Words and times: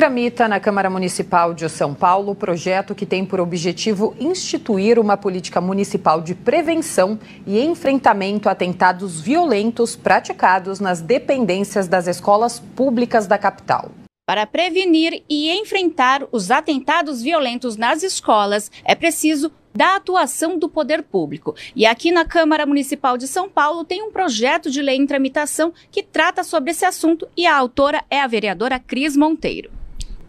Tramita 0.00 0.46
na 0.46 0.60
Câmara 0.60 0.88
Municipal 0.88 1.52
de 1.52 1.68
São 1.68 1.92
Paulo 1.92 2.30
o 2.30 2.34
projeto 2.36 2.94
que 2.94 3.04
tem 3.04 3.24
por 3.24 3.40
objetivo 3.40 4.14
instituir 4.20 4.96
uma 4.96 5.16
política 5.16 5.60
municipal 5.60 6.20
de 6.20 6.36
prevenção 6.36 7.18
e 7.44 7.58
enfrentamento 7.60 8.48
a 8.48 8.52
atentados 8.52 9.20
violentos 9.20 9.96
praticados 9.96 10.78
nas 10.78 11.00
dependências 11.00 11.88
das 11.88 12.06
escolas 12.06 12.60
públicas 12.60 13.26
da 13.26 13.36
capital. 13.36 13.90
Para 14.24 14.46
prevenir 14.46 15.24
e 15.28 15.50
enfrentar 15.50 16.24
os 16.30 16.52
atentados 16.52 17.20
violentos 17.20 17.76
nas 17.76 18.04
escolas, 18.04 18.70
é 18.84 18.94
preciso 18.94 19.50
da 19.74 19.96
atuação 19.96 20.56
do 20.56 20.68
poder 20.68 21.02
público. 21.02 21.56
E 21.74 21.84
aqui 21.84 22.12
na 22.12 22.24
Câmara 22.24 22.64
Municipal 22.64 23.18
de 23.18 23.26
São 23.26 23.48
Paulo 23.48 23.84
tem 23.84 24.00
um 24.00 24.12
projeto 24.12 24.70
de 24.70 24.80
lei 24.80 24.96
em 24.96 25.06
tramitação 25.06 25.72
que 25.90 26.04
trata 26.04 26.44
sobre 26.44 26.70
esse 26.70 26.84
assunto 26.84 27.28
e 27.36 27.48
a 27.48 27.56
autora 27.56 28.04
é 28.08 28.20
a 28.20 28.28
vereadora 28.28 28.78
Cris 28.78 29.16
Monteiro. 29.16 29.76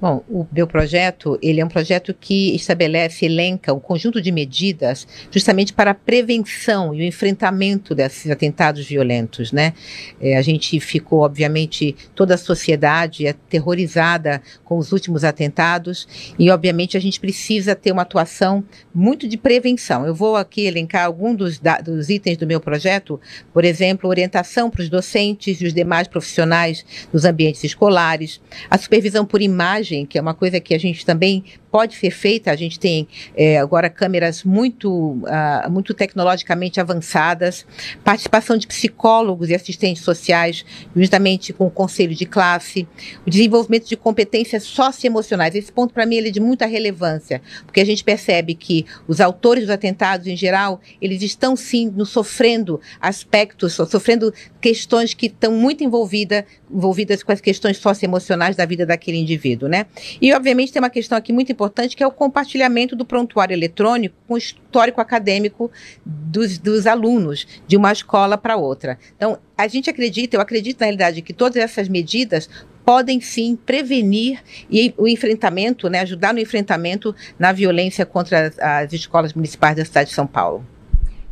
Bom, 0.01 0.23
o 0.29 0.47
meu 0.49 0.65
projeto, 0.65 1.37
ele 1.41 1.59
é 1.59 1.65
um 1.65 1.67
projeto 1.67 2.13
que 2.13 2.55
estabelece, 2.55 3.25
elenca 3.25 3.73
um 3.73 3.81
conjunto 3.81 4.21
de 4.21 4.31
medidas 4.31 5.05
justamente 5.29 5.73
para 5.73 5.91
a 5.91 5.93
prevenção 5.93 6.95
e 6.95 7.01
o 7.01 7.03
enfrentamento 7.03 7.93
desses 7.93 8.31
atentados 8.31 8.85
violentos, 8.85 9.51
né? 9.51 9.73
É, 10.21 10.37
a 10.37 10.41
gente 10.41 10.79
ficou, 10.79 11.19
obviamente, 11.19 11.97
toda 12.15 12.35
a 12.35 12.37
sociedade 12.37 13.27
aterrorizada 13.27 14.41
com 14.63 14.77
os 14.77 14.93
últimos 14.93 15.25
atentados 15.25 16.07
e, 16.39 16.49
obviamente, 16.49 16.95
a 16.95 17.01
gente 17.01 17.19
precisa 17.19 17.75
ter 17.75 17.91
uma 17.91 18.03
atuação 18.03 18.63
muito 18.95 19.27
de 19.27 19.35
prevenção. 19.35 20.05
Eu 20.05 20.15
vou 20.15 20.37
aqui 20.37 20.65
elencar 20.65 21.03
alguns 21.03 21.35
dos, 21.35 21.61
dos 21.83 22.09
itens 22.09 22.37
do 22.37 22.47
meu 22.47 22.61
projeto, 22.61 23.19
por 23.53 23.65
exemplo, 23.65 24.09
orientação 24.09 24.69
para 24.69 24.81
os 24.81 24.87
docentes 24.87 25.59
e 25.59 25.65
os 25.65 25.73
demais 25.73 26.07
profissionais 26.07 26.85
dos 27.11 27.25
ambientes 27.25 27.65
escolares, 27.65 28.39
a 28.69 28.77
supervisão 28.77 29.25
por 29.25 29.41
imagem 29.41 29.88
imagem, 29.89 30.05
que 30.05 30.17
é 30.17 30.21
uma 30.21 30.33
coisa 30.33 30.59
que 30.59 30.73
a 30.73 30.77
gente 30.77 31.05
também 31.05 31.43
pode 31.71 31.95
ser 31.95 32.11
feita. 32.11 32.51
A 32.51 32.55
gente 32.55 32.79
tem 32.79 33.07
é, 33.35 33.57
agora 33.57 33.89
câmeras 33.89 34.43
muito, 34.43 34.89
uh, 34.89 35.69
muito 35.69 35.93
tecnologicamente 35.93 36.79
avançadas, 36.79 37.65
participação 38.03 38.57
de 38.57 38.67
psicólogos 38.67 39.49
e 39.49 39.55
assistentes 39.55 40.03
sociais, 40.03 40.65
justamente 40.95 41.53
com 41.53 41.67
o 41.67 41.71
conselho 41.71 42.15
de 42.15 42.25
classe, 42.25 42.87
o 43.25 43.29
desenvolvimento 43.29 43.87
de 43.87 43.95
competências 43.95 44.63
socioemocionais. 44.63 45.55
Esse 45.55 45.71
ponto, 45.71 45.93
para 45.93 46.05
mim, 46.05 46.15
ele 46.15 46.29
é 46.29 46.31
de 46.31 46.39
muita 46.39 46.65
relevância, 46.65 47.41
porque 47.65 47.79
a 47.79 47.85
gente 47.85 48.03
percebe 48.03 48.55
que 48.55 48.85
os 49.07 49.19
autores 49.19 49.63
dos 49.63 49.71
atentados, 49.71 50.27
em 50.27 50.35
geral, 50.35 50.81
eles 51.01 51.21
estão 51.21 51.55
sim 51.55 51.91
no 51.95 52.05
sofrendo 52.05 52.79
aspectos, 52.99 53.73
sofrendo 53.73 54.33
questões 54.61 55.13
que 55.13 55.27
estão 55.27 55.51
muito 55.51 55.83
envolvida, 55.83 56.45
envolvidas 56.71 57.23
com 57.23 57.31
as 57.31 57.41
questões 57.41 57.77
socioemocionais 57.77 58.55
da 58.55 58.65
vida 58.65 58.85
daquele 58.85 59.17
indivíduo, 59.17 59.69
né? 59.79 59.85
E, 60.21 60.33
obviamente, 60.33 60.71
tem 60.71 60.81
uma 60.81 60.89
questão 60.89 61.17
aqui 61.17 61.31
muito 61.31 61.51
importante 61.51 61.95
que 61.95 62.03
é 62.03 62.07
o 62.07 62.11
compartilhamento 62.11 62.95
do 62.95 63.05
prontuário 63.05 63.53
eletrônico 63.53 64.15
com 64.27 64.33
o 64.33 64.37
histórico 64.37 64.99
acadêmico 64.99 65.71
dos, 66.05 66.57
dos 66.57 66.85
alunos 66.85 67.47
de 67.67 67.77
uma 67.77 67.91
escola 67.91 68.37
para 68.37 68.57
outra. 68.57 68.97
Então, 69.15 69.39
a 69.57 69.67
gente 69.67 69.89
acredita, 69.89 70.35
eu 70.35 70.41
acredito 70.41 70.79
na 70.79 70.85
realidade, 70.85 71.21
que 71.21 71.33
todas 71.33 71.57
essas 71.57 71.87
medidas 71.87 72.49
podem 72.85 73.21
sim 73.21 73.55
prevenir 73.55 74.41
e 74.69 74.93
o 74.97 75.07
enfrentamento, 75.07 75.89
né, 75.89 75.99
ajudar 75.99 76.33
no 76.33 76.39
enfrentamento 76.39 77.15
na 77.37 77.51
violência 77.51 78.05
contra 78.05 78.47
as, 78.47 78.59
as 78.59 78.93
escolas 78.93 79.33
municipais 79.33 79.75
da 79.75 79.85
cidade 79.85 80.09
de 80.09 80.15
São 80.15 80.25
Paulo. 80.25 80.65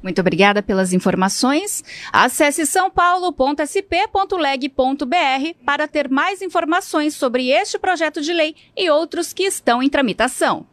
Muito 0.08 0.22
obrigada 0.22 0.64
pelas 0.64 0.94
informações. 0.94 1.84
Acesse 2.14 2.66
sãopaulo.sp.leg.br 2.66 5.66
para 5.66 5.86
ter 5.86 6.10
mais 6.10 6.42
informações 6.42 7.14
sobre 7.14 7.50
este 7.50 7.78
projeto 7.78 8.22
de 8.22 8.32
lei 8.32 8.56
e 8.78 8.90
outros 8.90 9.34
que 9.34 9.44
estão 9.44 9.84
em 9.84 9.90
tramitação. 9.90 10.66